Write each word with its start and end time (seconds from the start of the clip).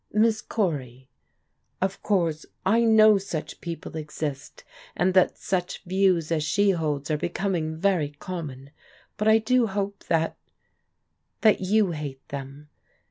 "Miss 0.11 0.41
Cory. 0.41 1.07
Of 1.79 2.01
course, 2.01 2.47
I 2.65 2.83
know 2.83 3.19
such 3.19 3.61
people 3.61 3.95
exist, 3.95 4.63
and 4.97 5.13
that 5.13 5.37
such 5.37 5.83
views 5.83 6.31
as 6.31 6.43
she 6.43 6.71
holds 6.71 7.11
are 7.11 7.17
becoming 7.19 7.77
very 7.77 8.09
com 8.17 8.47
mon, 8.47 8.71
but 9.15 9.27
I 9.27 9.37
do 9.37 9.67
hope 9.67 10.05
that— 10.05 10.37
^that 11.43 11.57
you 11.59 11.91
hate 11.91 12.27
them. 12.29 12.69